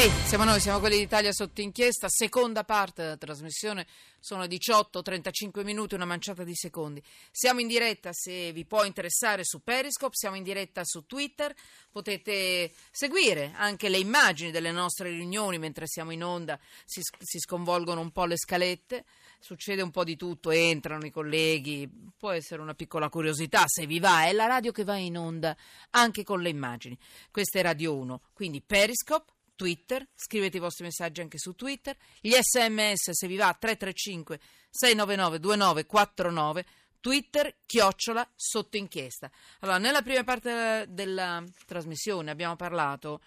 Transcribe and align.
Sì, 0.00 0.08
siamo 0.28 0.44
noi, 0.44 0.60
siamo 0.60 0.78
quelli 0.78 0.96
d'Italia 0.96 1.30
sotto 1.30 1.60
inchiesta, 1.60 2.08
seconda 2.08 2.64
parte 2.64 3.02
della 3.02 3.18
trasmissione, 3.18 3.86
sono 4.18 4.44
18-35 4.44 5.62
minuti, 5.62 5.94
una 5.94 6.06
manciata 6.06 6.42
di 6.42 6.54
secondi. 6.54 7.02
Siamo 7.30 7.60
in 7.60 7.66
diretta, 7.66 8.08
se 8.14 8.50
vi 8.52 8.64
può 8.64 8.84
interessare, 8.84 9.44
su 9.44 9.62
Periscope, 9.62 10.16
siamo 10.16 10.36
in 10.36 10.42
diretta 10.42 10.84
su 10.84 11.04
Twitter, 11.04 11.54
potete 11.90 12.72
seguire 12.90 13.52
anche 13.54 13.90
le 13.90 13.98
immagini 13.98 14.50
delle 14.50 14.72
nostre 14.72 15.10
riunioni 15.10 15.58
mentre 15.58 15.86
siamo 15.86 16.12
in 16.12 16.24
onda, 16.24 16.58
si, 16.86 17.02
si 17.18 17.38
sconvolgono 17.38 18.00
un 18.00 18.10
po' 18.10 18.24
le 18.24 18.38
scalette, 18.38 19.04
succede 19.38 19.82
un 19.82 19.90
po' 19.90 20.04
di 20.04 20.16
tutto, 20.16 20.50
entrano 20.50 21.04
i 21.04 21.10
colleghi, 21.10 21.86
può 22.16 22.30
essere 22.30 22.62
una 22.62 22.72
piccola 22.72 23.10
curiosità, 23.10 23.64
se 23.66 23.84
vi 23.84 24.00
va, 24.00 24.24
è 24.24 24.32
la 24.32 24.46
radio 24.46 24.72
che 24.72 24.82
va 24.82 24.96
in 24.96 25.18
onda 25.18 25.54
anche 25.90 26.24
con 26.24 26.40
le 26.40 26.48
immagini. 26.48 26.96
Questa 27.30 27.58
è 27.58 27.62
Radio 27.62 27.94
1, 27.96 28.22
quindi 28.32 28.62
Periscope. 28.62 29.32
Twitter, 29.60 30.08
scrivete 30.14 30.56
i 30.56 30.60
vostri 30.60 30.84
messaggi 30.84 31.20
anche 31.20 31.36
su 31.36 31.54
Twitter, 31.54 31.94
gli 32.18 32.32
sms 32.32 33.10
se 33.10 33.26
vi 33.26 33.36
va 33.36 33.52
335 33.52 34.40
699 34.70 35.38
2949, 35.38 36.64
Twitter 36.98 37.56
chiocciola 37.66 38.26
sotto 38.34 38.78
inchiesta. 38.78 39.30
Allora, 39.58 39.76
nella 39.76 40.00
prima 40.00 40.24
parte 40.24 40.86
della 40.88 41.44
trasmissione 41.66 42.30
abbiamo 42.30 42.56
parlato 42.56 43.20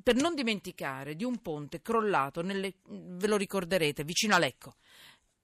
per 0.00 0.14
non 0.14 0.36
dimenticare 0.36 1.16
di 1.16 1.24
un 1.24 1.42
ponte 1.42 1.82
crollato, 1.82 2.42
nelle, 2.42 2.74
ve 2.84 3.26
lo 3.26 3.36
ricorderete, 3.36 4.04
vicino 4.04 4.36
a 4.36 4.38
Lecco. 4.38 4.76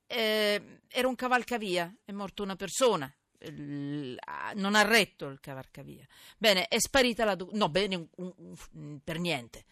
Eh, 0.06 0.82
era 0.86 1.08
un 1.08 1.16
cavalcavia, 1.16 1.92
è 2.04 2.12
morta 2.12 2.44
una 2.44 2.54
persona, 2.54 3.12
non 3.50 4.76
ha 4.76 4.82
retto 4.82 5.26
il 5.26 5.40
cavalcavia. 5.40 6.06
Bene, 6.36 6.68
è 6.68 6.78
sparita 6.78 7.24
la... 7.24 7.36
no, 7.54 7.68
bene, 7.68 8.08
un, 8.14 8.32
un, 8.74 9.00
per 9.02 9.18
niente. 9.18 9.64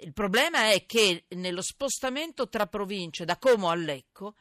Il 0.00 0.12
problema 0.12 0.72
è 0.72 0.84
che 0.84 1.24
nello 1.30 1.62
spostamento 1.62 2.48
tra 2.48 2.66
province 2.66 3.24
da 3.24 3.38
Como 3.38 3.70
a 3.70 3.74
Lecco 3.74 4.36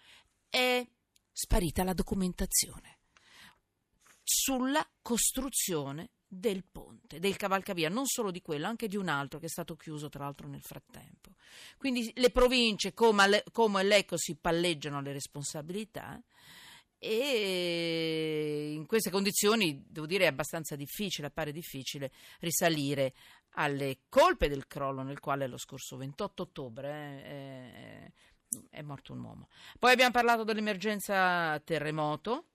è 0.50 0.86
sparita 1.32 1.84
la 1.84 1.94
documentazione 1.94 3.00
sulla 4.22 4.86
costruzione 5.02 6.10
del 6.28 6.66
ponte, 6.70 7.20
del 7.20 7.38
cavalcavia, 7.38 7.88
non 7.88 8.08
solo 8.08 8.32
di 8.32 8.42
quello, 8.42 8.68
anche 8.68 8.88
di 8.88 8.98
un 8.98 9.08
altro 9.08 9.40
che 9.40 9.46
è 9.46 9.50
stato 9.50 9.76
chiuso 9.76 10.10
tra 10.10 10.24
l'altro 10.24 10.48
nel 10.48 10.62
frattempo. 10.62 11.36
Quindi 11.78 12.12
le 12.16 12.32
province 12.32 12.94
Como 12.94 13.80
e 13.80 13.84
Lecco 13.84 14.18
si 14.18 14.36
palleggiano 14.36 15.00
le 15.02 15.14
responsabilità 15.14 16.22
e 16.98 18.05
queste 18.96 19.12
condizioni 19.12 19.84
devo 19.86 20.06
dire 20.06 20.24
è 20.24 20.28
abbastanza 20.28 20.78
difficile, 20.78 21.28
appare 21.28 21.52
difficile 21.52 22.12
risalire 22.40 23.14
alle 23.56 24.00
colpe 24.08 24.48
del 24.48 24.68
crollo 24.68 25.04
nel 25.04 25.20
quale 25.20 25.48
lo 25.48 25.58
scorso 25.58 25.98
28 25.98 26.44
ottobre 26.44 26.90
eh, 27.26 28.14
è, 28.70 28.78
è 28.78 28.82
morto 28.82 29.12
un 29.12 29.20
uomo. 29.20 29.50
Poi 29.78 29.92
abbiamo 29.92 30.12
parlato 30.12 30.46
dell'emergenza 30.46 31.60
terremoto 31.66 32.46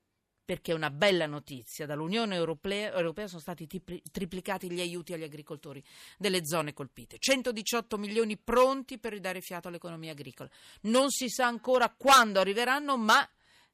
perché 0.42 0.72
è 0.72 0.74
una 0.74 0.90
bella 0.90 1.26
notizia. 1.26 1.84
Dall'Unione 1.84 2.36
Europea, 2.36 2.94
Europea 2.94 3.26
sono 3.28 3.40
stati 3.40 3.66
tripli, 3.66 4.02
triplicati 4.10 4.70
gli 4.70 4.80
aiuti 4.80 5.12
agli 5.12 5.24
agricoltori 5.24 5.84
delle 6.16 6.46
zone 6.46 6.72
colpite. 6.72 7.18
118 7.18 7.98
milioni 7.98 8.38
pronti 8.38 8.98
per 8.98 9.12
ridare 9.12 9.42
fiato 9.42 9.68
all'economia 9.68 10.12
agricola. 10.12 10.48
Non 10.82 11.10
si 11.10 11.28
sa 11.28 11.46
ancora 11.46 11.90
quando 11.90 12.40
arriveranno, 12.40 12.96
ma 12.96 13.28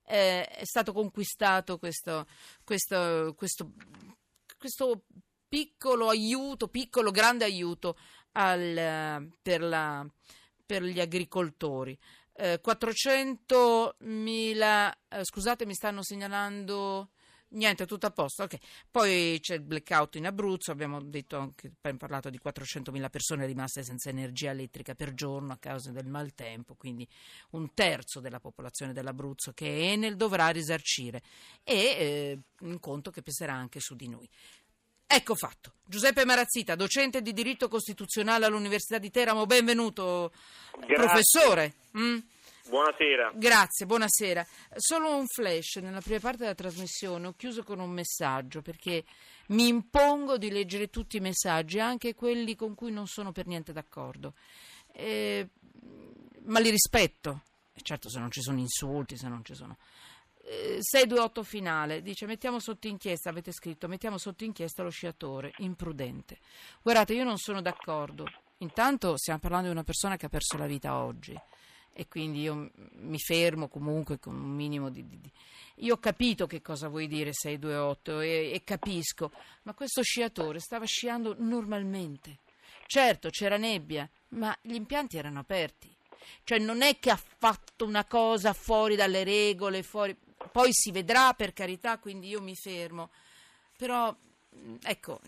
eh, 0.07 0.45
è 0.45 0.65
stato 0.65 0.93
conquistato 0.93 1.79
questo, 1.79 2.27
questo, 2.65 3.35
questo, 3.37 3.73
questo 4.57 5.03
piccolo 5.49 6.09
aiuto, 6.09 6.69
piccolo 6.69 7.11
grande 7.11 7.45
aiuto 7.45 7.99
al, 8.33 9.31
per, 9.43 9.63
la, 9.63 10.07
per, 10.65 10.85
gli 10.85 11.01
agricoltori. 11.01 11.99
Eh, 12.33 12.61
400.000, 12.65 14.93
eh, 15.09 15.25
scusate 15.25 15.67
mi 15.67 15.75
stanno 15.75 16.03
segnalando 16.03 17.11
Niente, 17.49 17.87
tutto 17.87 18.07
a 18.07 18.11
posto. 18.11 18.43
Okay. 18.43 18.59
Poi 18.91 19.39
c'è 19.41 19.55
il 19.55 19.63
blackout 19.63 20.17
in 20.17 20.27
Abruzzo, 20.27 20.73
abbiamo 20.73 21.01
detto 21.01 21.39
anche, 21.39 21.73
parlato 21.97 22.29
di 22.29 22.41
400.000 22.43 23.09
persone 23.09 23.47
rimaste 23.47 23.85
senza 23.85 24.11
energia 24.11 24.51
elettrica 24.51 24.95
per 24.95 25.15
giorno 25.15 25.53
a 25.53 25.59
causa 25.59 25.93
del 25.93 26.07
maltempo, 26.07 26.75
quindi 26.75 27.07
un 27.51 27.73
terzo 27.73 28.21
della 28.21 28.41
popolazione 28.41 28.93
dell'Abruzzo 28.93 29.53
che 29.53 29.93
Enel 29.93 30.17
dovrà 30.17 30.49
risarcire 30.49 31.23
e 31.63 31.75
eh, 31.75 32.39
un 32.61 32.81
conto 32.81 33.11
che 33.11 33.23
peserà 33.23 33.55
anche 33.55 33.79
su 33.79 33.95
di 33.95 34.09
noi. 34.09 34.29
Ecco 35.07 35.37
fatto. 35.37 35.75
Giuseppe 35.85 36.25
Marazzita, 36.25 36.75
docente 36.75 37.23
di 37.23 37.33
diritto 37.33 37.69
costituzionale 37.69 38.45
all'Università 38.45 38.99
di 38.99 39.11
Teramo, 39.11 39.47
benvenuto 39.47 40.33
Grazie. 40.73 40.95
professore. 40.97 41.75
Mm? 41.97 42.19
Buonasera. 42.69 43.33
Grazie, 43.35 43.87
buonasera. 43.87 44.45
Solo 44.75 45.17
un 45.17 45.27
flash, 45.27 45.77
nella 45.77 46.01
prima 46.01 46.19
parte 46.19 46.39
della 46.39 46.55
trasmissione 46.55 47.29
ho 47.29 47.35
chiuso 47.37 47.63
con 47.63 47.79
un 47.79 47.91
messaggio 47.91 48.61
perché 48.61 49.05
mi 49.49 49.69
impongo 49.69 50.37
di 50.37 50.51
leggere 50.51 50.91
tutti 50.91 51.19
i 51.19 51.21
messaggi, 51.21 51.79
anche 51.79 52.15
quelli 52.15 52.57
con 52.57 52.75
cui 52.75 52.91
non 52.91 53.07
sono 53.07 53.31
per 53.31 53.47
niente 53.47 53.73
d'accordo. 53.73 54.35
Eh, 54.93 55.49
ma 56.47 56.59
li 56.59 56.71
rispetto, 56.71 57.43
certo 57.83 58.09
se 58.09 58.19
non 58.19 58.33
ci 58.33 58.43
sono 58.43 58.59
insulti, 58.59 59.17
se 59.17 59.29
non 59.29 59.45
ci 59.45 59.55
sono... 59.55 59.77
628 60.47 61.41
eh, 61.41 61.45
finale 61.45 62.03
dice 62.03 62.25
mettiamo 62.25 62.61
sotto 62.61 62.87
inchiesta 62.87 63.31
avete 63.31 63.51
scritto 63.51 63.89
mettiamo 63.89 64.17
sotto 64.17 64.45
inchiesta 64.45 64.85
lo 64.85 64.91
sciatore 64.91 65.53
imprudente 65.57 66.39
guardate 66.83 67.15
io 67.15 67.25
non 67.25 67.37
sono 67.37 67.61
d'accordo 67.61 68.31
intanto 68.59 69.17
stiamo 69.17 69.41
parlando 69.41 69.67
di 69.67 69.73
una 69.73 69.83
persona 69.83 70.17
che 70.17 70.27
ha 70.27 70.29
perso 70.29 70.57
la 70.57 70.67
vita 70.67 70.99
oggi 70.99 71.37
e 71.99 72.09
quindi 72.09 72.43
io 72.43 72.71
mi 72.99 73.19
fermo 73.19 73.69
comunque 73.69 74.19
con 74.19 74.35
un 74.35 74.51
minimo 74.51 74.91
di, 74.91 75.07
di, 75.07 75.19
di... 75.19 75.33
Io 75.77 75.95
ho 75.95 75.99
capito 75.99 76.47
che 76.47 76.61
cosa 76.61 76.89
vuoi 76.89 77.09
dire 77.09 77.33
628 77.33 78.21
e, 78.21 78.51
e 78.53 78.63
capisco, 78.65 79.33
ma 79.63 79.73
questo 79.73 80.03
sciatore 80.03 80.61
stava 80.61 80.85
sciando 80.85 81.35
normalmente. 81.39 82.41
Certo, 82.85 83.31
c'era 83.31 83.57
nebbia, 83.57 84.07
ma 84.31 84.55
gli 84.61 84.75
impianti 84.75 85.17
erano 85.17 85.39
aperti. 85.39 85.91
Cioè 86.45 86.59
non 86.59 86.83
è 86.83 86.99
che 86.99 87.11
ha 87.11 87.17
fatto 87.39 87.87
una 87.87 88.05
cosa 88.05 88.53
fuori 88.53 88.95
dalle 88.95 89.25
regole, 89.25 89.83
fuori... 89.83 90.15
poi 90.53 90.69
si 90.73 90.91
vedrà 90.91 91.33
per 91.33 91.55
carità, 91.55 91.99
quindi 91.99 92.29
io 92.29 92.43
mi 92.43 92.55
fermo. 92.55 93.09
Però 93.75 94.15
ecco, 94.83 95.21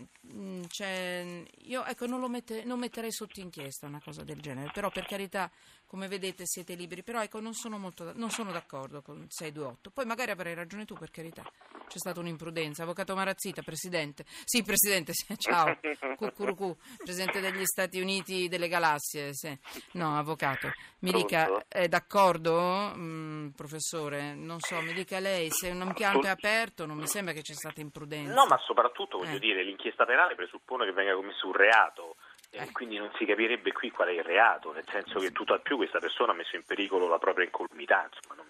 cioè, 0.69 1.43
io 1.63 1.85
ecco, 1.85 2.05
non, 2.05 2.29
mette, 2.29 2.63
non 2.63 2.79
metterei 2.79 3.11
sotto 3.11 3.39
inchiesta 3.39 3.87
una 3.87 4.01
cosa 4.03 4.23
del 4.23 4.39
genere, 4.39 4.71
però 4.71 4.89
per 4.89 5.05
carità 5.05 5.49
come 5.89 6.07
vedete 6.07 6.43
siete 6.45 6.75
liberi, 6.75 7.01
però 7.01 7.19
ecco 7.19 7.39
non 7.39 7.55
sono, 7.55 7.79
molto, 7.79 8.11
non 8.13 8.29
sono 8.29 8.51
d'accordo 8.51 9.01
con 9.01 9.25
628. 9.27 9.89
Poi 9.89 10.05
magari 10.05 10.29
avrai 10.29 10.53
ragione 10.53 10.85
tu, 10.85 10.93
per 10.93 11.09
carità. 11.09 11.41
C'è 11.41 11.97
stata 11.97 12.19
un'imprudenza. 12.19 12.83
Avvocato 12.83 13.15
Marazzita, 13.15 13.63
Presidente. 13.63 14.23
Sì, 14.45 14.61
Presidente, 14.61 15.13
ciao. 15.37 15.79
Cucurucu, 16.15 16.77
Presidente 17.03 17.39
degli 17.39 17.65
Stati 17.65 17.99
Uniti 17.99 18.47
delle 18.47 18.67
Galassie. 18.67 19.33
Sì. 19.33 19.57
No, 19.93 20.15
Avvocato. 20.15 20.71
Mi 20.99 21.11
dica, 21.11 21.65
è 21.67 21.87
d'accordo, 21.87 22.93
mm, 22.95 23.47
Professore? 23.49 24.35
Non 24.35 24.59
so, 24.59 24.79
mi 24.81 24.93
dica 24.93 25.17
lei, 25.17 25.49
se 25.49 25.71
un 25.71 25.81
impianto 25.81 26.27
è 26.27 26.29
aperto 26.29 26.85
non 26.85 26.97
mi 26.97 27.07
sembra 27.07 27.33
che 27.33 27.41
c'è 27.41 27.53
stata 27.53 27.81
imprudenza. 27.81 28.31
No, 28.31 28.45
ma 28.45 28.59
soprattutto, 28.59 29.17
voglio 29.17 29.37
eh. 29.37 29.39
dire, 29.39 29.63
l'inchiesta 29.63 30.05
penale 30.05 30.35
presuppone 30.35 30.85
che 30.85 30.91
venga 30.91 31.15
commesso 31.15 31.47
un 31.47 31.53
reato 31.53 32.17
e 32.51 32.63
eh. 32.63 32.71
quindi 32.71 32.97
non 32.97 33.11
si 33.17 33.25
capirebbe 33.25 33.71
qui 33.71 33.91
qual 33.91 34.09
è 34.09 34.11
il 34.11 34.23
reato, 34.23 34.71
nel 34.71 34.85
senso 34.89 35.19
che 35.19 35.31
tutto 35.31 35.53
al 35.53 35.61
più 35.61 35.77
questa 35.77 35.99
persona 35.99 36.31
ha 36.31 36.35
messo 36.35 36.55
in 36.55 36.63
pericolo 36.63 37.07
la 37.07 37.19
propria 37.19 37.45
incolumità. 37.45 38.09
Insomma, 38.11 38.35
non... 38.35 38.47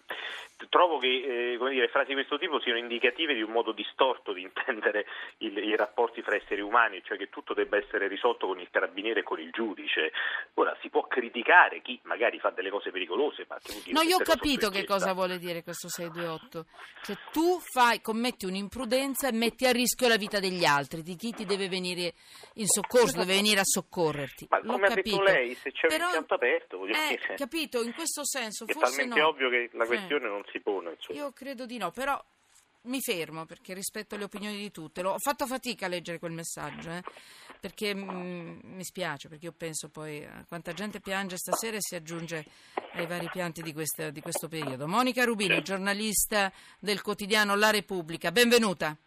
Trovo 0.69 0.97
che 0.99 1.07
eh, 1.53 1.69
dire, 1.69 1.87
frasi 1.89 2.09
di 2.09 2.13
questo 2.13 2.37
tipo 2.37 2.59
siano 2.59 2.77
indicative 2.77 3.33
di 3.33 3.41
un 3.41 3.51
modo 3.51 3.71
distorto 3.71 4.33
di 4.33 4.41
intendere 4.41 5.05
il, 5.37 5.57
i 5.57 5.75
rapporti 5.75 6.21
fra 6.21 6.35
esseri 6.35 6.61
umani, 6.61 7.01
cioè 7.03 7.17
che 7.17 7.29
tutto 7.29 7.53
debba 7.53 7.77
essere 7.77 8.07
risolto 8.07 8.47
con 8.47 8.59
il 8.59 8.69
carabiniere 8.69 9.21
e 9.21 9.23
con 9.23 9.39
il 9.39 9.49
giudice. 9.51 10.11
Ora 10.55 10.75
si 10.81 10.89
può 10.89 11.07
criticare 11.07 11.81
chi 11.81 11.99
magari 12.03 12.39
fa 12.39 12.49
delle 12.51 12.69
cose 12.69 12.91
pericolose, 12.91 13.45
ma 13.47 13.57
No, 13.91 14.01
io 14.01 14.17
ho 14.17 14.23
capito 14.23 14.69
che 14.69 14.85
cosa 14.85 15.13
vuole 15.13 15.37
dire 15.37 15.63
questo 15.63 15.89
628. 15.89 16.65
Cioè 17.01 17.15
tu 17.31 17.59
fai, 17.59 18.01
commetti 18.01 18.45
un'imprudenza 18.45 19.27
e 19.27 19.31
metti 19.31 19.65
a 19.65 19.71
rischio 19.71 20.07
la 20.07 20.17
vita 20.17 20.39
degli 20.39 20.65
altri, 20.65 21.01
di 21.01 21.15
chi 21.15 21.31
ti 21.31 21.45
deve 21.45 21.67
venire 21.67 22.13
in 22.55 22.67
soccorso, 22.67 23.19
deve 23.19 23.33
venire 23.33 23.59
a 23.59 23.65
soccorrerti. 23.65 24.47
Ma 24.49 24.61
come 24.61 24.87
ha 24.87 24.93
detto 24.93 25.21
lei, 25.21 25.55
se 25.55 25.71
c'è 25.71 25.87
Però, 25.87 26.03
un 26.03 26.03
impianto 26.03 26.33
aperto, 26.33 26.77
voglio 26.77 26.93
eh, 26.93 27.17
dire. 27.17 27.35
capito, 27.35 27.81
in 27.81 27.93
questo 27.93 28.25
senso 28.25 28.65
è 28.65 28.73
forse 28.73 28.97
talmente 28.97 29.19
no. 29.19 29.27
ovvio 29.27 29.49
che 29.49 29.69
la 29.73 29.85
questione 29.85 30.25
eh. 30.25 30.29
non 30.29 30.43
si 30.51 30.58
pone. 30.61 30.91
Insomma. 30.91 31.19
Io 31.19 31.31
credo 31.31 31.65
di 31.65 31.77
no, 31.77 31.91
però 31.91 32.21
mi 32.83 33.01
fermo 33.01 33.45
perché 33.45 33.73
rispetto 33.73 34.15
alle 34.15 34.23
opinioni 34.25 34.57
di 34.57 34.71
tutte. 34.71 35.01
Ho 35.01 35.19
fatto 35.19 35.45
fatica 35.45 35.85
a 35.85 35.89
leggere 35.89 36.19
quel 36.19 36.31
messaggio, 36.31 36.89
eh, 36.91 37.03
perché 37.59 37.93
mh, 37.93 38.11
mm, 38.11 38.59
mi 38.63 38.83
spiace, 38.83 39.27
perché 39.27 39.45
io 39.45 39.53
penso 39.55 39.89
poi 39.89 40.23
a 40.23 40.45
quanta 40.47 40.73
gente 40.73 40.99
piange 40.99 41.37
stasera 41.37 41.77
e 41.77 41.81
si 41.81 41.95
aggiunge 41.95 42.45
ai 42.93 43.05
vari 43.05 43.29
pianti 43.31 43.61
di, 43.61 43.73
questa, 43.73 44.09
di 44.09 44.21
questo 44.21 44.47
periodo. 44.47 44.87
Monica 44.87 45.23
Rubini, 45.23 45.61
giornalista 45.61 46.51
del 46.79 47.01
quotidiano 47.01 47.55
La 47.55 47.69
Repubblica, 47.69 48.31
benvenuta. 48.31 48.97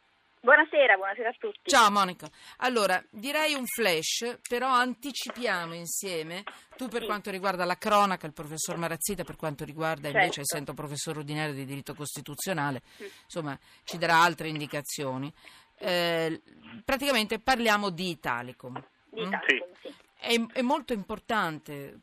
Buonasera, 0.52 0.96
buonasera 0.96 1.28
a 1.28 1.34
tutti. 1.38 1.70
Ciao 1.70 1.88
Monica. 1.92 2.28
Allora, 2.58 3.00
direi 3.10 3.54
un 3.54 3.64
flash, 3.64 4.38
però 4.48 4.66
anticipiamo 4.70 5.72
insieme, 5.72 6.42
tu 6.76 6.88
per 6.88 7.02
Sì. 7.02 7.06
quanto 7.06 7.30
riguarda 7.30 7.64
la 7.64 7.76
cronaca, 7.78 8.26
il 8.26 8.32
professor 8.32 8.76
Marazzita 8.76 9.22
per 9.22 9.36
quanto 9.36 9.64
riguarda 9.64 10.08
invece, 10.08 10.26
Certo. 10.26 10.40
essendo 10.40 10.74
professore 10.74 11.20
ordinario 11.20 11.54
di 11.54 11.64
diritto 11.64 11.94
costituzionale, 11.94 12.82
Mm. 13.00 13.06
insomma, 13.22 13.56
ci 13.84 13.98
darà 13.98 14.16
altre 14.20 14.48
indicazioni. 14.48 15.32
Eh, 15.78 16.42
praticamente 16.84 17.38
parliamo 17.38 17.90
di 17.90 18.10
Italicum. 18.10 18.84
Di 19.10 19.20
Mm? 19.20 19.26
Italicum, 19.32 19.68
sì. 19.80 19.94
È, 20.18 20.46
è 20.54 20.62
molto 20.62 20.92
importante, 20.92 22.00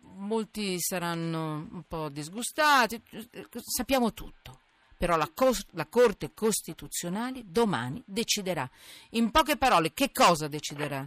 molti 0.00 0.80
saranno 0.80 1.68
un 1.70 1.84
po' 1.86 2.08
disgustati, 2.08 3.00
sappiamo 3.60 4.12
tutto, 4.12 4.62
però 4.98 5.16
la, 5.16 5.30
cos- 5.34 5.66
la 5.72 5.86
Corte 5.86 6.32
Costituzionale 6.34 7.42
domani 7.44 8.02
deciderà. 8.04 8.68
In 9.12 9.30
poche 9.30 9.56
parole, 9.56 9.92
che 9.94 10.10
cosa 10.12 10.48
deciderà? 10.48 11.06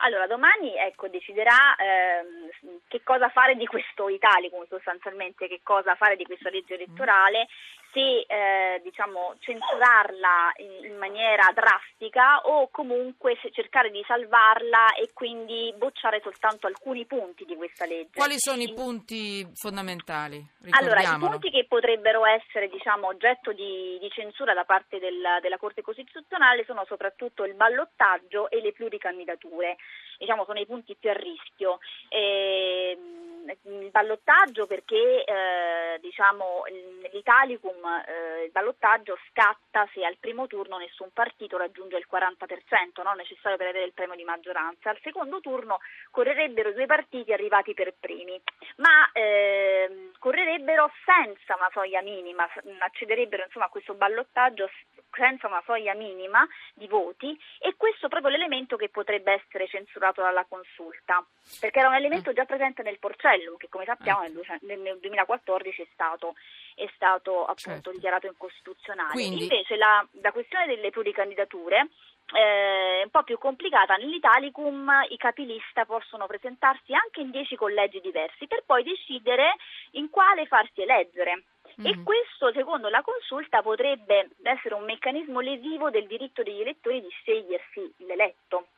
Allora, 0.00 0.26
domani 0.28 0.76
ecco, 0.76 1.08
deciderà 1.08 1.74
ehm, 1.76 2.80
che 2.86 3.02
cosa 3.02 3.28
fare 3.30 3.56
di 3.56 3.66
questo 3.66 4.08
Italicum, 4.08 4.64
sostanzialmente 4.68 5.48
che 5.48 5.60
cosa 5.62 5.96
fare 5.96 6.14
di 6.14 6.24
questa 6.24 6.50
legge 6.50 6.74
elettorale, 6.74 7.48
se 7.92 8.24
eh, 8.26 8.80
diciamo, 8.82 9.36
censurarla 9.40 10.52
in, 10.58 10.90
in 10.90 10.96
maniera 10.98 11.50
drastica 11.54 12.40
o 12.44 12.68
comunque 12.70 13.38
cercare 13.52 13.90
di 13.90 14.02
salvarla 14.06 14.94
e 14.94 15.10
quindi 15.12 15.72
bocciare 15.76 16.20
soltanto 16.22 16.66
alcuni 16.66 17.06
punti 17.06 17.44
di 17.44 17.56
questa 17.56 17.86
legge. 17.86 18.16
Quali 18.16 18.38
sono 18.38 18.60
i 18.60 18.68
In- 18.68 18.74
punti 18.74 19.46
fondamentali? 19.54 20.44
Allora, 20.70 21.00
i 21.00 21.18
punti 21.18 21.50
che 21.50 21.64
potrebbero 21.66 22.26
essere 22.26 22.68
diciamo, 22.68 23.06
oggetto 23.06 23.52
di, 23.52 23.98
di 24.00 24.10
censura 24.10 24.52
da 24.54 24.64
parte 24.64 24.98
del- 24.98 25.38
della 25.40 25.56
Corte 25.58 25.82
Costituzionale 25.82 26.64
sono 26.64 26.84
soprattutto 26.86 27.44
il 27.44 27.54
ballottaggio 27.54 28.50
e 28.50 28.60
le 28.60 28.72
pluricandidature. 28.72 29.76
Diciamo, 30.18 30.44
sono 30.44 30.58
i 30.58 30.66
punti 30.66 30.96
più 30.98 31.10
a 31.10 31.14
rischio. 31.14 31.78
Ehm, 32.08 33.37
il 33.62 33.90
ballottaggio 33.90 34.66
perché 34.66 35.24
eh, 35.24 35.98
diciamo, 36.00 36.64
l'Italicum, 37.12 37.84
eh, 38.06 38.44
il 38.44 38.50
ballottaggio 38.50 39.18
scatta 39.30 39.88
se 39.92 40.04
al 40.04 40.16
primo 40.18 40.46
turno 40.46 40.78
nessun 40.78 41.10
partito 41.12 41.56
raggiunge 41.56 41.96
il 41.96 42.06
40%, 42.10 43.02
non 43.02 43.16
necessario 43.16 43.56
per 43.56 43.68
avere 43.68 43.84
il 43.84 43.92
premio 43.92 44.16
di 44.16 44.24
maggioranza. 44.24 44.90
Al 44.90 44.98
secondo 45.02 45.40
turno 45.40 45.78
correrebbero 46.10 46.72
due 46.72 46.86
partiti 46.86 47.32
arrivati 47.32 47.74
per 47.74 47.94
primi 47.98 48.40
ma 48.76 49.10
ehm, 49.12 50.12
correrebbero 50.18 50.90
senza 51.04 51.54
una 51.56 51.68
soglia 51.72 52.02
minima, 52.02 52.48
accederebbero 52.80 53.44
insomma, 53.44 53.66
a 53.66 53.70
questo 53.70 53.94
ballottaggio 53.94 54.68
senza 55.12 55.46
una 55.46 55.62
soglia 55.64 55.94
minima 55.94 56.46
di 56.74 56.86
voti 56.86 57.38
e 57.58 57.74
questo 57.76 58.06
è 58.06 58.08
proprio 58.08 58.30
l'elemento 58.30 58.76
che 58.76 58.88
potrebbe 58.88 59.32
essere 59.32 59.66
censurato 59.66 60.20
dalla 60.22 60.44
consulta, 60.48 61.24
perché 61.60 61.78
era 61.80 61.88
un 61.88 61.94
elemento 61.94 62.32
già 62.32 62.44
presente 62.44 62.82
nel 62.82 62.98
Porcellum 62.98 63.56
che 63.56 63.68
come 63.68 63.84
sappiamo 63.84 64.22
nel, 64.22 64.32
duece- 64.32 64.58
nel- 64.62 64.80
nel 64.80 64.98
2014 65.00 65.82
è 65.82 65.86
stato, 65.92 66.34
è 66.74 66.88
stato 66.94 67.40
appunto 67.42 67.56
Certo. 67.70 67.90
dichiarato 67.92 68.26
incostituzionale. 68.26 69.12
Quindi- 69.12 69.42
Invece 69.42 69.76
la, 69.76 70.06
la 70.22 70.32
questione 70.32 70.66
delle 70.66 70.90
pluricandidature 70.90 71.88
eh, 72.34 73.00
è 73.00 73.02
un 73.04 73.10
po' 73.10 73.22
più 73.22 73.38
complicata. 73.38 73.96
Nell'Italicum 73.96 74.90
i 75.08 75.16
capilista 75.16 75.84
possono 75.86 76.26
presentarsi 76.26 76.92
anche 76.94 77.20
in 77.20 77.30
dieci 77.30 77.56
collegi 77.56 78.00
diversi 78.00 78.46
per 78.46 78.62
poi 78.66 78.82
decidere 78.82 79.54
in 79.92 80.10
quale 80.10 80.46
farsi 80.46 80.82
eleggere. 80.82 81.44
E 81.80 81.94
Mhm. 81.96 82.02
questo, 82.02 82.50
secondo 82.52 82.88
la 82.88 83.02
consulta, 83.02 83.62
potrebbe 83.62 84.30
essere 84.42 84.74
un 84.74 84.84
meccanismo 84.84 85.38
lesivo 85.40 85.90
del 85.90 86.06
diritto 86.08 86.42
degli 86.42 86.60
elettori 86.60 87.00
di 87.00 87.08
scegliersi 87.08 87.94
l'eletto. 87.98 88.68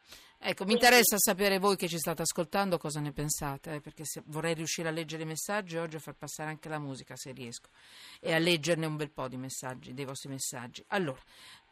Ecco, 0.43 0.64
mi 0.64 0.73
interessa 0.73 1.17
sapere 1.19 1.58
voi 1.58 1.76
che 1.76 1.87
ci 1.88 1.99
state 1.99 2.23
ascoltando 2.23 2.79
cosa 2.79 3.00
ne 3.00 3.12
pensate, 3.12 3.75
eh, 3.75 3.81
perché 3.81 4.05
se 4.06 4.23
vorrei 4.26 4.55
riuscire 4.55 4.88
a 4.88 4.91
leggere 4.91 5.23
i 5.23 5.26
messaggi 5.26 5.76
oggi 5.76 5.97
e 5.97 6.00
far 6.00 6.14
passare 6.14 6.49
anche 6.49 6.69
la 6.70 6.79
musica 6.79 7.14
se 7.14 7.32
riesco 7.32 7.69
e 8.20 8.32
a 8.35 8.38
leggerne 8.38 8.87
un 8.87 8.97
bel 8.97 9.11
po' 9.11 9.29
di 9.29 9.37
messaggi, 9.37 9.93
dei 9.93 10.06
vostri 10.06 10.31
messaggi. 10.31 10.82
Allora, 10.88 11.20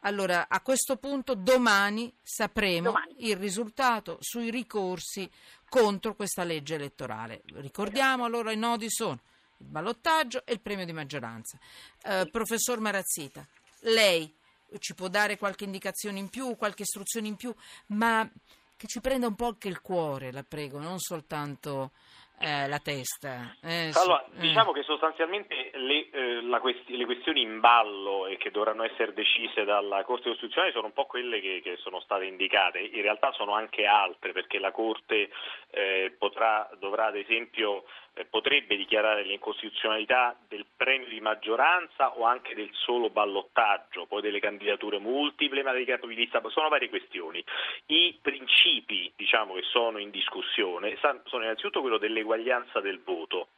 allora, 0.01 0.47
a 0.47 0.61
questo 0.61 0.97
punto 0.97 1.33
domani 1.33 2.13
sapremo 2.21 2.85
Domani. 2.91 3.27
il 3.27 3.37
risultato 3.37 4.17
sui 4.19 4.51
ricorsi 4.51 5.29
contro 5.67 6.13
questa 6.15 6.43
legge 6.43 6.75
elettorale. 6.75 7.41
Ricordiamo 7.55 8.23
allora 8.25 8.51
i 8.51 8.57
nodi 8.57 8.89
sono 8.89 9.19
il 9.59 9.67
ballottaggio 9.67 10.45
e 10.45 10.53
il 10.53 10.59
premio 10.59 10.85
di 10.85 10.93
maggioranza. 10.93 11.57
Eh, 12.03 12.27
Professor 12.31 12.79
Marazzita, 12.79 13.45
lei 13.81 14.33
ci 14.79 14.93
può 14.93 15.07
dare 15.07 15.37
qualche 15.37 15.63
indicazione 15.63 16.19
in 16.19 16.29
più, 16.29 16.55
qualche 16.55 16.83
istruzione 16.83 17.27
in 17.27 17.35
più, 17.35 17.53
ma 17.87 18.29
che 18.77 18.87
ci 18.87 19.01
prenda 19.01 19.27
un 19.27 19.35
po' 19.35 19.47
anche 19.47 19.67
il 19.67 19.81
cuore, 19.81 20.31
la 20.31 20.43
prego, 20.43 20.79
non 20.79 20.99
soltanto 20.99 21.91
eh, 22.39 22.67
la 22.67 22.79
testa. 22.79 23.55
eh, 23.61 23.91
Allora, 23.93 24.23
eh. 24.25 24.39
diciamo 24.39 24.71
che 24.71 24.83
sostanzialmente 24.83 25.71
le, 25.73 26.09
eh, 26.09 26.41
la 26.41 26.59
questi- 26.59 26.95
le 26.95 27.05
questioni 27.05 27.41
in 27.41 27.59
ballo 27.59 28.27
e 28.27 28.37
che 28.37 28.51
dovranno 28.51 28.83
essere 28.83 29.13
decise 29.13 29.63
dalla 29.63 30.03
Corte 30.03 30.29
Costituzionale 30.29 30.71
sono 30.73 30.87
un 30.87 30.93
po' 30.93 31.05
quelle 31.05 31.39
che, 31.41 31.61
che 31.63 31.77
sono 31.77 31.99
state 31.99 32.25
indicate, 32.25 32.79
in 32.79 33.01
realtà 33.01 33.31
sono 33.33 33.53
anche 33.53 33.85
altre 33.85 34.31
perché 34.31 34.59
la 34.59 34.71
Corte 34.71 35.29
eh, 35.71 36.15
potrà, 36.17 36.69
dovrà 36.79 37.07
ad 37.07 37.15
esempio 37.15 37.83
eh, 38.13 38.25
potrebbe 38.25 38.75
dichiarare 38.75 39.23
l'incostituzionalità 39.23 40.35
del 40.47 40.65
premio 40.75 41.07
di 41.07 41.21
maggioranza 41.21 42.17
o 42.17 42.25
anche 42.25 42.55
del 42.55 42.69
solo 42.73 43.09
ballottaggio, 43.09 44.05
poi 44.07 44.21
delle 44.21 44.39
candidature 44.39 44.99
multiple, 44.99 45.63
ma 45.63 45.71
dei 45.71 45.85
capi 45.85 46.07
di 46.07 46.15
lista, 46.15 46.41
sono 46.49 46.69
varie 46.69 46.89
questioni. 46.89 47.43
I 47.87 48.17
principi 48.21 49.11
diciamo, 49.15 49.53
che 49.53 49.63
sono 49.63 49.99
in 49.99 50.09
discussione 50.09 50.97
sono 50.99 51.43
innanzitutto 51.43 51.81
quello 51.81 51.97
dell'eguaglianza 52.29 52.79
del 52.79 53.01
voto, 53.03 53.49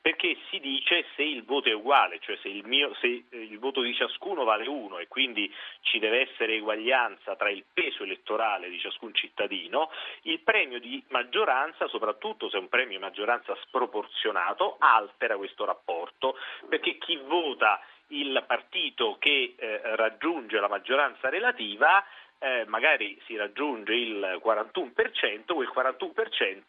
perché 0.00 0.36
si 0.50 0.58
dice 0.60 1.04
se 1.14 1.22
il 1.22 1.44
voto 1.44 1.68
è 1.68 1.72
uguale, 1.72 2.18
cioè 2.20 2.36
se 2.40 2.48
il, 2.48 2.64
mio- 2.66 2.94
se 3.00 3.24
il 3.30 3.58
voto 3.58 3.82
di 3.82 3.94
ciascuno 3.94 4.44
vale 4.44 4.66
uno 4.66 4.98
e 4.98 5.08
quindi 5.08 5.52
ci 5.80 5.98
deve 5.98 6.30
essere 6.30 6.54
eguaglianza 6.54 7.36
tra 7.36 7.50
il 7.50 7.64
peso 7.72 8.04
elettorale 8.04 8.70
di 8.70 8.78
ciascun 8.78 9.14
cittadino, 9.14 9.90
il 10.22 10.40
premio 10.40 10.80
di 10.80 11.02
maggioranza, 11.08 11.88
soprattutto 11.88 12.48
se 12.48 12.56
è 12.56 12.60
un 12.60 12.68
premio 12.68 12.96
di 12.96 13.04
maggioranza 13.04 13.56
sproporzionato, 13.62 14.76
altera 14.78 15.36
questo 15.36 15.64
rapporto, 15.64 16.36
perché 16.68 16.96
chi 16.98 17.16
vota 17.16 17.80
il 18.08 18.44
partito 18.46 19.16
che 19.18 19.54
eh, 19.56 19.80
raggiunge 19.96 20.60
la 20.60 20.68
maggioranza 20.68 21.28
relativa 21.28 22.04
eh, 22.38 22.64
magari 22.66 23.18
si 23.26 23.36
raggiunge 23.36 23.94
il 23.94 24.40
41%, 24.44 25.54
quel 25.54 25.70
41% 25.74 26.62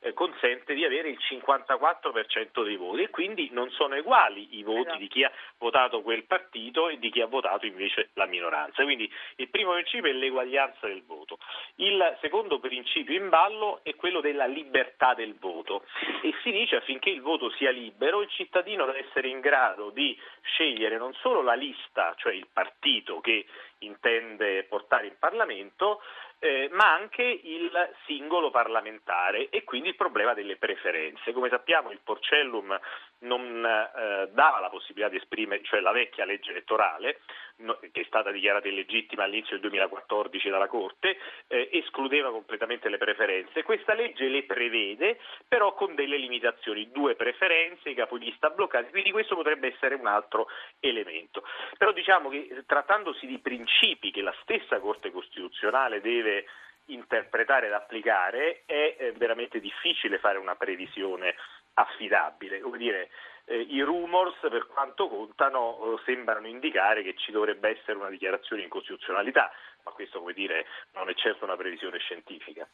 eh, 0.00 0.12
consente 0.14 0.74
di 0.74 0.84
avere 0.84 1.10
il 1.10 1.18
54% 1.20 2.64
dei 2.64 2.76
voti 2.76 3.02
e 3.02 3.10
quindi 3.10 3.48
non 3.52 3.70
sono 3.70 3.96
uguali 3.96 4.58
i 4.58 4.62
voti 4.62 4.80
Esatto. 4.80 4.98
di 4.98 5.08
chi 5.08 5.24
ha 5.24 5.32
votato 5.58 6.02
quel 6.02 6.24
partito 6.24 6.88
e 6.88 6.98
di 6.98 7.10
chi 7.10 7.20
ha 7.20 7.26
votato 7.26 7.66
invece 7.66 8.10
la 8.14 8.26
minoranza. 8.26 8.82
Quindi 8.82 9.10
il 9.36 9.48
primo 9.48 9.72
principio 9.72 10.10
è 10.10 10.14
l'eguaglianza 10.14 10.86
del 10.86 11.02
voto. 11.04 11.38
Il 11.76 12.18
secondo 12.20 12.58
principio 12.58 13.14
in 13.14 13.28
ballo 13.28 13.80
è 13.82 13.94
quello 13.94 14.20
della 14.20 14.46
libertà 14.46 15.14
del 15.14 15.34
voto 15.38 15.84
e 16.22 16.32
si 16.42 16.50
dice 16.50 16.76
affinché 16.76 17.10
il 17.10 17.20
voto 17.20 17.50
sia 17.50 17.70
libero 17.70 18.22
il 18.22 18.28
cittadino 18.30 18.86
deve 18.86 19.06
essere 19.06 19.28
in 19.28 19.40
grado 19.40 19.90
di 19.90 20.18
scegliere 20.42 20.96
non 20.96 21.12
solo 21.14 21.42
la 21.42 21.54
lista, 21.54 22.14
cioè 22.16 22.32
il 22.32 22.46
partito 22.52 23.20
che 23.20 23.46
intende 23.80 24.64
portare 24.64 25.06
in 25.06 25.14
Parlamento, 25.18 26.00
eh, 26.38 26.68
ma 26.72 26.92
anche 26.92 27.22
il 27.22 27.70
singolo 28.06 28.50
parlamentare 28.50 29.48
e 29.50 29.62
quindi 29.64 29.90
il 29.90 29.96
problema 29.96 30.34
delle 30.34 30.56
preferenze. 30.56 31.32
Come 31.32 31.48
sappiamo 31.48 31.90
il 31.90 32.00
Porcellum 32.02 32.78
non 33.20 33.64
eh, 33.64 34.28
dava 34.32 34.60
la 34.60 34.68
possibilità 34.68 35.08
di 35.08 35.16
esprimere, 35.16 35.62
cioè 35.64 35.80
la 35.80 35.92
vecchia 35.92 36.24
legge 36.24 36.50
elettorale, 36.50 37.20
no- 37.56 37.78
che 37.92 38.00
è 38.00 38.04
stata 38.04 38.30
dichiarata 38.30 38.68
illegittima 38.68 39.24
all'inizio 39.24 39.52
del 39.52 39.68
2014 39.68 40.48
dalla 40.48 40.68
Corte, 40.68 41.18
eh, 41.48 41.68
escludeva 41.72 42.30
completamente 42.30 42.88
le 42.88 42.98
preferenze. 42.98 43.62
Questa 43.62 43.94
legge 43.94 44.28
le 44.28 44.44
prevede, 44.44 45.18
però 45.46 45.74
con 45.74 45.94
delle 45.94 46.16
limitazioni, 46.16 46.90
due 46.90 47.14
preferenze, 47.14 47.90
i 47.90 47.94
capolista 47.94 48.50
bloccati, 48.50 48.90
quindi 48.90 49.10
questo 49.10 49.34
potrebbe 49.34 49.74
essere 49.74 49.94
un 49.94 50.06
altro 50.06 50.48
elemento. 50.80 51.44
Però 51.76 51.92
diciamo 51.92 52.28
che 52.28 52.48
eh, 52.50 52.64
trattandosi 52.66 53.26
di 53.26 53.38
principi 53.38 54.10
che 54.10 54.22
la 54.22 54.34
stessa 54.42 54.78
Corte 54.78 55.10
Costituzionale 55.10 56.00
deve 56.00 56.46
interpretare 56.86 57.66
ed 57.66 57.72
applicare, 57.72 58.62
è 58.66 58.96
eh, 58.98 59.12
veramente 59.12 59.60
difficile 59.60 60.18
fare 60.18 60.38
una 60.38 60.56
previsione 60.56 61.36
affidabile. 61.80 62.60
Come 62.60 62.78
dire, 62.78 63.10
eh, 63.44 63.60
i 63.60 63.80
rumors, 63.82 64.36
per 64.40 64.66
quanto 64.66 65.08
contano, 65.08 65.76
eh, 65.76 66.02
sembrano 66.04 66.46
indicare 66.46 67.02
che 67.02 67.14
ci 67.16 67.32
dovrebbe 67.32 67.70
essere 67.70 67.98
una 67.98 68.08
dichiarazione 68.08 68.62
di 68.62 68.68
incostituzionalità. 68.68 69.50
Ma 69.84 69.90
questo 69.92 70.20
come 70.20 70.32
dire 70.32 70.66
non 70.92 71.08
è 71.08 71.14
certo 71.14 71.44
una 71.44 71.56
previsione 71.56 71.98
scientifica. 71.98 72.66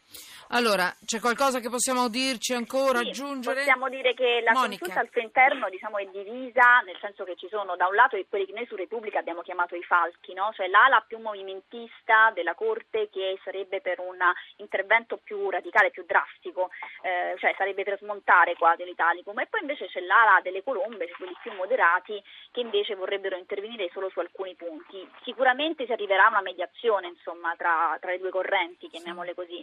Allora, 0.49 0.95
c'è 1.05 1.21
qualcosa 1.21 1.61
che 1.61 1.69
possiamo 1.69 2.09
dirci 2.09 2.55
ancora, 2.55 3.01
sì, 3.01 3.09
aggiungere? 3.09 3.61
Possiamo 3.61 3.89
dire 3.89 4.15
che 4.15 4.41
la 4.43 4.53
Monica. 4.53 4.87
consulta 4.87 5.01
al 5.01 5.09
suo 5.11 5.21
interno 5.21 5.69
diciamo, 5.69 5.99
è 5.99 6.07
divisa, 6.07 6.81
nel 6.85 6.99
senso 7.01 7.25
che 7.25 7.37
ci 7.37 7.49
sono 7.49 7.77
da 7.77 7.87
un 7.87 7.95
lato 7.95 8.17
quelli 8.29 8.47
che 8.47 8.53
noi 8.53 8.67
su 8.67 8.77
Repubblica 8.77 9.19
abbiamo 9.19 9.43
chiamato 9.43 9.75
i 9.77 9.83
falchi, 9.83 10.35
no? 10.35 10.51
cioè 10.55 10.69
l'ala 10.69 11.05
più 11.07 11.19
movimentista 11.19 12.31
della 12.35 12.55
Corte 12.55 13.09
che 13.11 13.39
sarebbe 13.45 13.81
per 13.81 14.01
un 14.01 14.19
intervento 14.57 15.19
più 15.19 15.51
radicale, 15.51 15.91
più 15.91 16.05
drastico, 16.07 16.71
eh, 17.03 17.35
cioè 17.39 17.55
sarebbe 17.57 17.83
per 17.83 17.99
smontare 17.99 18.55
quasi 18.55 18.85
l'Italicum, 18.85 19.39
e 19.41 19.47
poi 19.47 19.61
invece 19.61 19.87
c'è 19.87 20.01
l'ala 20.01 20.41
delle 20.43 20.63
colombe, 20.63 21.07
cioè 21.07 21.17
quelli 21.17 21.37
più 21.43 21.53
moderati, 21.53 22.23
che 22.51 22.61
invece 22.61 22.95
vorrebbero 22.95 23.37
intervenire 23.37 23.89
solo 23.93 24.09
su 24.11 24.19
alcuni 24.21 24.55
punti. 24.55 25.09
Sicuramente 25.23 25.87
si 25.87 25.93
arriverà 25.93 26.27
a 26.27 26.31
una 26.31 26.43
mediazione 26.43 27.06
insomma, 27.07 27.55
tra, 27.57 27.97
tra 28.01 28.11
le 28.11 28.19
due 28.19 28.31
correnti, 28.31 28.89
chiamiamole 28.89 29.35
così. 29.35 29.63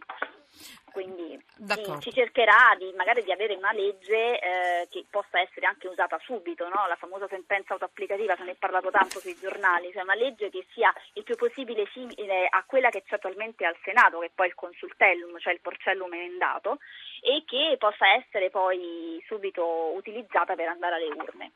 Quindi 0.92 1.44
sì, 1.68 1.96
si 2.02 2.14
cercherà 2.14 2.76
di, 2.78 2.94
magari 2.96 3.24
di 3.24 3.32
avere 3.32 3.56
una 3.56 3.74
legge 3.74 4.40
eh, 4.40 4.88
che 4.92 5.04
possa 5.10 5.40
essere 5.40 5.66
anche 5.66 5.88
usata 5.88 6.20
subito, 6.24 6.68
no? 6.70 6.86
la 6.88 6.96
famosa 6.96 7.28
sentenza 7.28 7.74
autoapplicativa, 7.74 8.36
se 8.36 8.44
ne 8.44 8.52
è 8.52 8.56
parlato 8.56 8.92
tanto 8.92 9.20
sui 9.20 9.36
giornali, 9.40 9.92
cioè 9.92 10.04
una 10.04 10.14
legge 10.14 10.52
che 10.52 10.68
sia 10.72 10.94
il 11.14 11.24
più 11.24 11.36
possibile 11.36 11.88
simile 11.92 12.46
a 12.48 12.64
quella 12.68 12.90
che 12.90 13.02
c'è 13.02 13.16
attualmente 13.16 13.66
al 13.66 13.76
Senato, 13.84 14.20
che 14.20 14.28
è 14.28 14.32
poi 14.36 14.48
il 14.48 14.54
consultellum, 14.54 15.40
cioè 15.40 15.54
il 15.54 15.62
porcellum 15.62 16.14
emendato, 16.14 16.78
e 17.22 17.44
che 17.48 17.76
possa 17.80 18.14
essere 18.14 18.52
poi 18.52 19.20
subito 19.26 19.94
utilizzata 19.96 20.54
per 20.54 20.68
andare 20.68 20.96
alle 20.96 21.14
urne. 21.16 21.52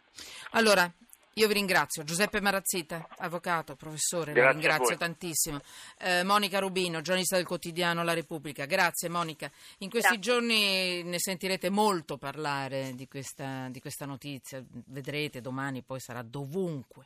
Allora, 0.54 0.92
io 1.38 1.48
vi 1.48 1.54
ringrazio. 1.54 2.04
Giuseppe 2.04 2.42
Marazzita, 2.42 3.08
avvocato, 3.18 3.76
professore, 3.76 4.34
grazie 4.34 4.44
la 4.44 4.52
ringrazio 4.52 4.98
tantissimo. 4.98 5.60
Eh, 6.00 6.24
Monica 6.24 6.58
Rubino, 6.58 7.02
giornalista 7.02 7.36
del 7.36 7.46
quotidiano 7.46 8.04
La 8.04 8.14
Repubblica. 8.14 8.66
Grazie 8.66 9.08
Monica. 9.08 9.52
In 9.80 9.90
questi 9.92 10.16
Grazie. 10.16 10.32
giorni 10.32 11.04
ne 11.04 11.20
sentirete 11.20 11.70
molto 11.70 12.18
parlare 12.18 12.94
di 12.96 13.08
questa, 13.08 13.68
di 13.70 13.80
questa 13.80 14.06
notizia. 14.06 14.64
Vedrete 14.88 15.40
domani, 15.40 15.84
poi 15.84 16.00
sarà 16.00 16.24
dovunque. 16.24 17.06